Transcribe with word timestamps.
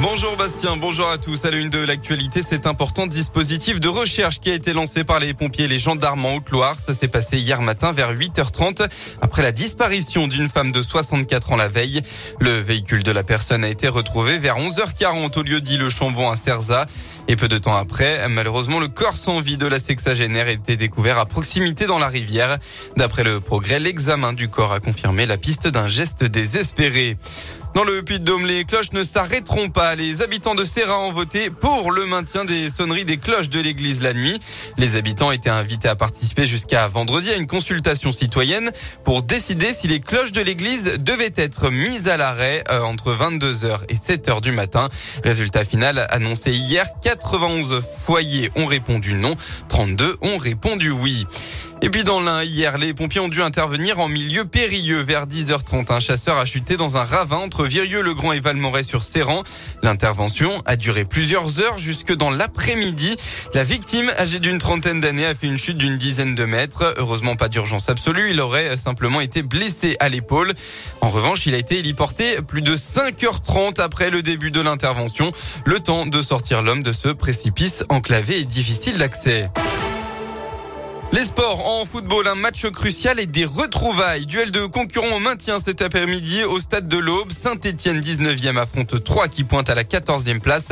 Bonjour 0.00 0.36
Bastien, 0.36 0.76
bonjour 0.76 1.08
à 1.08 1.18
tous. 1.18 1.44
À 1.44 1.50
l'une 1.50 1.70
de 1.70 1.80
l'actualité, 1.80 2.42
cet 2.42 2.68
important 2.68 3.08
dispositif 3.08 3.80
de 3.80 3.88
recherche 3.88 4.38
qui 4.38 4.48
a 4.48 4.54
été 4.54 4.72
lancé 4.72 5.02
par 5.02 5.18
les 5.18 5.34
pompiers 5.34 5.64
et 5.64 5.68
les 5.68 5.80
gendarmes 5.80 6.24
en 6.24 6.36
Haute-Loire. 6.36 6.76
Ça 6.78 6.94
s'est 6.94 7.08
passé 7.08 7.38
hier 7.38 7.60
matin 7.62 7.90
vers 7.90 8.14
8h30 8.14 8.88
après 9.20 9.42
la 9.42 9.50
disparition 9.50 10.28
d'une 10.28 10.48
femme 10.48 10.70
de 10.70 10.82
64 10.82 11.50
ans 11.50 11.56
la 11.56 11.66
veille. 11.66 12.00
Le 12.38 12.52
véhicule 12.52 13.02
de 13.02 13.10
la 13.10 13.24
personne 13.24 13.64
a 13.64 13.68
été 13.68 13.88
retrouvé 13.88 14.38
vers 14.38 14.58
11h40 14.58 15.36
au 15.36 15.42
lieu 15.42 15.60
dit 15.60 15.78
Le 15.78 15.88
Chambon 15.88 16.30
à 16.30 16.36
Cerza. 16.36 16.86
Et 17.26 17.34
peu 17.34 17.48
de 17.48 17.58
temps 17.58 17.76
après, 17.76 18.26
malheureusement, 18.28 18.78
le 18.78 18.88
corps 18.88 19.14
sans 19.14 19.40
vie 19.40 19.56
de 19.56 19.66
la 19.66 19.80
sexagénaire 19.80 20.46
a 20.46 20.52
été 20.52 20.76
découvert 20.76 21.18
à 21.18 21.26
proximité 21.26 21.86
dans 21.86 21.98
la 21.98 22.08
rivière. 22.08 22.56
D'après 22.96 23.24
le 23.24 23.40
progrès, 23.40 23.80
l'examen 23.80 24.32
du 24.32 24.48
corps 24.48 24.72
a 24.72 24.78
confirmé 24.78 25.26
la 25.26 25.38
piste 25.38 25.66
d'un 25.66 25.88
geste 25.88 26.22
désespéré. 26.22 27.16
Dans 27.78 27.84
le 27.84 28.02
Puy-de-Dôme, 28.02 28.44
les 28.44 28.64
cloches 28.64 28.90
ne 28.90 29.04
s'arrêteront 29.04 29.68
pas. 29.68 29.94
Les 29.94 30.20
habitants 30.20 30.56
de 30.56 30.64
Serra 30.64 30.98
ont 30.98 31.12
voté 31.12 31.48
pour 31.48 31.92
le 31.92 32.06
maintien 32.06 32.44
des 32.44 32.70
sonneries 32.70 33.04
des 33.04 33.18
cloches 33.18 33.50
de 33.50 33.60
l'église 33.60 34.02
la 34.02 34.14
nuit. 34.14 34.36
Les 34.78 34.96
habitants 34.96 35.30
étaient 35.30 35.48
invités 35.48 35.86
à 35.86 35.94
participer 35.94 36.44
jusqu'à 36.44 36.88
vendredi 36.88 37.30
à 37.30 37.36
une 37.36 37.46
consultation 37.46 38.10
citoyenne 38.10 38.72
pour 39.04 39.22
décider 39.22 39.72
si 39.72 39.86
les 39.86 40.00
cloches 40.00 40.32
de 40.32 40.40
l'église 40.40 40.98
devaient 40.98 41.32
être 41.36 41.70
mises 41.70 42.08
à 42.08 42.16
l'arrêt 42.16 42.64
euh, 42.68 42.80
entre 42.80 43.12
22h 43.12 43.82
et 43.88 43.94
7h 43.94 44.40
du 44.40 44.50
matin. 44.50 44.88
Résultat 45.22 45.64
final 45.64 46.04
annoncé 46.10 46.50
hier, 46.50 46.84
91 47.04 47.80
foyers 48.04 48.50
ont 48.56 48.66
répondu 48.66 49.12
non, 49.12 49.36
32 49.68 50.16
ont 50.22 50.38
répondu 50.38 50.90
oui. 50.90 51.28
Et 51.80 51.90
puis 51.90 52.02
dans 52.02 52.20
l'un, 52.20 52.42
hier, 52.42 52.76
les 52.76 52.92
pompiers 52.92 53.20
ont 53.20 53.28
dû 53.28 53.40
intervenir 53.40 54.00
en 54.00 54.08
milieu 54.08 54.44
périlleux. 54.44 55.00
Vers 55.00 55.26
10h30, 55.26 55.92
un 55.92 56.00
chasseur 56.00 56.36
a 56.36 56.44
chuté 56.44 56.76
dans 56.76 56.96
un 56.96 57.04
ravin 57.04 57.36
entre 57.36 57.64
Virieux-le-Grand 57.64 58.32
et 58.32 58.40
Valmoret 58.40 58.82
sur 58.82 59.04
Serran. 59.04 59.44
L'intervention 59.84 60.50
a 60.66 60.74
duré 60.74 61.04
plusieurs 61.04 61.60
heures 61.60 61.78
jusque 61.78 62.12
dans 62.12 62.30
l'après-midi. 62.30 63.16
La 63.54 63.62
victime, 63.62 64.10
âgée 64.18 64.40
d'une 64.40 64.58
trentaine 64.58 65.00
d'années, 65.00 65.26
a 65.26 65.36
fait 65.36 65.46
une 65.46 65.56
chute 65.56 65.78
d'une 65.78 65.98
dizaine 65.98 66.34
de 66.34 66.44
mètres. 66.44 66.94
Heureusement, 66.98 67.36
pas 67.36 67.48
d'urgence 67.48 67.88
absolue. 67.88 68.30
Il 68.30 68.40
aurait 68.40 68.76
simplement 68.76 69.20
été 69.20 69.42
blessé 69.42 69.96
à 70.00 70.08
l'épaule. 70.08 70.52
En 71.00 71.08
revanche, 71.08 71.46
il 71.46 71.54
a 71.54 71.58
été 71.58 71.78
héliporté 71.78 72.42
plus 72.42 72.62
de 72.62 72.74
5h30 72.76 73.80
après 73.80 74.10
le 74.10 74.22
début 74.22 74.50
de 74.50 74.60
l'intervention. 74.60 75.30
Le 75.64 75.78
temps 75.78 76.06
de 76.06 76.22
sortir 76.22 76.62
l'homme 76.62 76.82
de 76.82 76.92
ce 76.92 77.08
précipice 77.08 77.84
enclavé 77.88 78.40
et 78.40 78.44
difficile 78.44 78.98
d'accès. 78.98 79.48
Les 81.10 81.24
sports 81.24 81.66
en 81.66 81.86
football, 81.86 82.28
un 82.28 82.34
match 82.34 82.66
crucial 82.66 83.18
et 83.18 83.24
des 83.24 83.46
retrouvailles. 83.46 84.26
Duel 84.26 84.50
de 84.50 84.66
concurrents 84.66 85.16
au 85.16 85.18
maintien 85.20 85.58
cet 85.58 85.80
après-midi 85.80 86.44
au 86.44 86.60
stade 86.60 86.86
de 86.86 86.98
l'Aube. 86.98 87.32
Saint-Etienne 87.32 88.00
19e 88.00 88.58
affronte 88.58 89.02
3 89.02 89.28
qui 89.28 89.42
pointe 89.42 89.70
à 89.70 89.74
la 89.74 89.84
14e 89.84 90.40
place. 90.40 90.68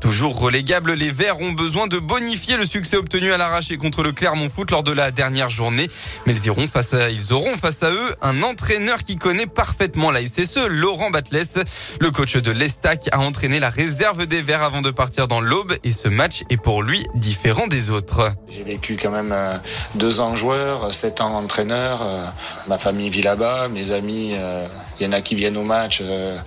Toujours 0.00 0.40
relégable, 0.40 0.94
les 0.94 1.10
Verts 1.10 1.38
ont 1.42 1.52
besoin 1.52 1.86
de 1.86 1.98
bonifier 1.98 2.56
le 2.56 2.64
succès 2.64 2.96
obtenu 2.96 3.30
à 3.32 3.36
l'arraché 3.36 3.76
contre 3.76 4.02
le 4.02 4.12
Clermont 4.12 4.48
Foot 4.48 4.70
lors 4.70 4.84
de 4.84 4.90
la 4.90 5.10
dernière 5.10 5.50
journée. 5.50 5.86
Mais 6.26 6.32
ils, 6.32 6.46
iront 6.46 6.66
face 6.66 6.94
ils 7.10 7.34
auront 7.34 7.58
face 7.58 7.82
à 7.82 7.90
eux 7.90 8.14
un 8.22 8.42
entraîneur 8.42 9.04
qui 9.04 9.16
connaît 9.16 9.46
parfaitement 9.46 10.10
la 10.10 10.20
SSE, 10.20 10.66
Laurent 10.70 11.10
Batles. 11.10 11.64
Le 12.00 12.10
coach 12.10 12.36
de 12.36 12.50
l'Estac 12.50 13.08
a 13.12 13.20
entraîné 13.20 13.60
la 13.60 13.68
réserve 13.68 14.24
des 14.24 14.40
Verts 14.40 14.62
avant 14.62 14.80
de 14.80 14.90
partir 14.90 15.28
dans 15.28 15.42
l'Aube 15.42 15.74
et 15.84 15.92
ce 15.92 16.08
match 16.08 16.42
est 16.48 16.56
pour 16.56 16.82
lui 16.82 17.04
différent 17.14 17.66
des 17.66 17.90
autres. 17.90 18.32
J'ai 18.48 18.62
vécu 18.62 18.96
quand 19.00 19.10
même 19.10 19.32
euh, 19.32 19.58
deux 19.94 20.20
ans 20.20 20.36
joueur, 20.36 20.92
sept 20.92 21.20
ans 21.20 21.36
entraîneur. 21.36 22.02
Euh, 22.02 22.24
ma 22.66 22.78
famille 22.78 23.10
vit 23.10 23.22
là-bas, 23.22 23.68
mes 23.68 23.90
amis, 23.90 24.34
il 25.00 25.04
euh, 25.04 25.06
y 25.06 25.08
en 25.08 25.12
a 25.12 25.20
qui 25.20 25.34
viennent 25.34 25.56
au 25.56 25.62
match 25.62 26.02
euh, 26.02 26.38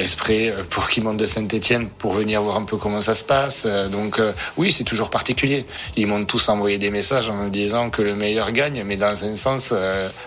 esprit 0.00 0.50
pour 0.68 0.88
qu'ils 0.88 1.04
montent 1.04 1.16
de 1.16 1.26
Saint-Etienne 1.26 1.88
pour 1.88 2.12
venir 2.12 2.42
voir 2.42 2.56
un 2.56 2.64
peu 2.64 2.76
comment 2.76 3.00
ça 3.00 3.14
se 3.14 3.24
passe. 3.24 3.66
donc 3.90 4.20
oui, 4.56 4.72
c'est 4.72 4.84
toujours 4.84 5.10
particulier. 5.10 5.64
Ils 5.96 6.06
m'ont 6.06 6.24
tous 6.24 6.48
envoyé 6.48 6.78
des 6.78 6.90
messages 6.90 7.28
en 7.28 7.34
me 7.34 7.50
disant 7.50 7.90
que 7.90 8.02
le 8.02 8.14
meilleur 8.14 8.52
gagne, 8.52 8.82
mais 8.84 8.96
dans 8.96 9.24
un 9.24 9.34
sens, 9.34 9.72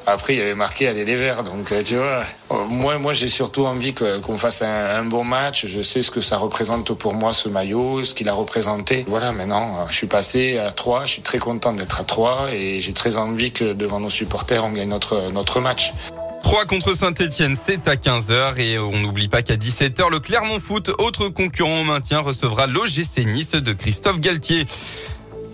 après 0.06 0.34
il 0.36 0.40
y 0.40 0.42
avait 0.42 0.56
marqué 0.56 0.88
aller 0.88 1.06
les 1.06 1.16
verts. 1.16 1.44
Donc 1.44 1.74
tu 1.84 1.96
vois, 1.96 2.24
moi, 2.68 2.98
moi 2.98 3.14
j'ai 3.14 3.28
surtout 3.28 3.66
envie 3.66 3.94
qu'on 3.94 4.38
fasse 4.38 4.62
un, 4.62 4.68
un, 4.68 5.04
bon 5.04 5.24
match. 5.24 5.66
Je 5.68 5.82
sais 5.82 6.02
ce 6.02 6.12
que 6.12 6.22
ça 6.22 6.38
représente 6.38 6.94
pour 6.94 7.14
moi 7.14 7.34
ce 7.34 7.50
maillot, 7.50 8.04
ce 8.04 8.14
qu'il 8.14 8.30
a 8.30 8.34
représenté. 8.34 9.06
Voilà, 9.08 9.32
maintenant 9.32 9.86
je 9.90 9.96
suis 9.96 10.08
passé 10.08 10.58
à 10.58 10.72
3, 10.72 11.06
je 11.06 11.12
suis 11.12 11.22
très 11.22 11.40
content 11.40 11.74
d'être 11.74 12.00
à 12.00 12.04
3 12.04 12.50
et 12.52 12.80
j'ai 12.80 12.94
très 12.94 13.18
envie 13.18 13.52
que 13.52 13.74
devant 13.74 14.00
nos 14.00 14.10
supporters, 14.10 14.64
on 14.64 14.70
gagne 14.70 14.90
notre, 14.90 15.32
notre 15.32 15.60
match. 15.60 15.94
3 16.54 16.66
contre 16.66 16.96
Saint-Etienne, 16.96 17.56
c'est 17.60 17.88
à 17.88 17.96
15h 17.96 18.60
et 18.60 18.78
on 18.78 19.00
n'oublie 19.00 19.28
pas 19.28 19.42
qu'à 19.42 19.56
17h, 19.56 20.12
le 20.12 20.20
Clermont 20.20 20.60
Foot, 20.60 20.92
autre 21.00 21.28
concurrent 21.28 21.82
au 21.82 21.84
maintien, 21.84 22.20
recevra 22.20 22.68
l'OGC 22.68 23.26
Nice 23.26 23.54
de 23.54 23.74
Christophe 23.74 24.20
Galtier. 24.20 24.64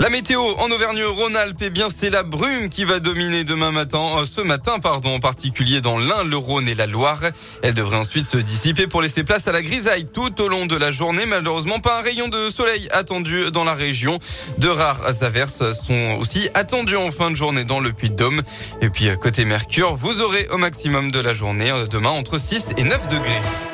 La 0.01 0.09
météo 0.09 0.41
en 0.59 0.71
Auvergne-Rhône-Alpes, 0.71 1.57
eh 1.59 1.69
bien, 1.69 1.89
c'est 1.93 2.09
la 2.09 2.23
brume 2.23 2.69
qui 2.69 2.85
va 2.85 3.01
dominer 3.01 3.43
demain 3.43 3.71
matin, 3.71 4.01
euh, 4.17 4.25
ce 4.25 4.39
matin, 4.39 4.79
pardon, 4.79 5.15
en 5.15 5.19
particulier 5.19 5.81
dans 5.81 5.97
l'Ain, 5.97 6.23
le 6.23 6.37
Rhône 6.37 6.69
et 6.69 6.73
la 6.73 6.87
Loire. 6.87 7.19
Elle 7.63 7.73
devrait 7.73 7.97
ensuite 7.97 8.25
se 8.25 8.37
dissiper 8.37 8.87
pour 8.87 9.01
laisser 9.01 9.25
place 9.25 9.49
à 9.49 9.51
la 9.51 9.61
grisaille 9.61 10.05
tout 10.05 10.41
au 10.41 10.47
long 10.47 10.65
de 10.65 10.77
la 10.77 10.91
journée. 10.91 11.25
Malheureusement, 11.25 11.79
pas 11.79 11.99
un 11.99 12.01
rayon 12.01 12.29
de 12.29 12.49
soleil 12.49 12.87
attendu 12.91 13.51
dans 13.51 13.65
la 13.65 13.73
région. 13.73 14.19
De 14.57 14.69
rares 14.69 15.21
averses 15.21 15.73
sont 15.73 16.17
aussi 16.17 16.49
attendues 16.53 16.95
en 16.95 17.11
fin 17.11 17.29
de 17.29 17.35
journée 17.35 17.66
dans 17.66 17.81
le 17.81 17.91
Puy-de-Dôme. 17.91 18.41
Et 18.81 18.89
puis, 18.89 19.09
côté 19.21 19.43
Mercure, 19.43 19.95
vous 19.95 20.21
aurez 20.21 20.47
au 20.51 20.57
maximum 20.57 21.11
de 21.11 21.19
la 21.19 21.33
journée, 21.33 21.71
euh, 21.71 21.87
demain, 21.87 22.11
entre 22.11 22.39
6 22.39 22.69
et 22.77 22.83
9 22.83 23.09
degrés. 23.09 23.69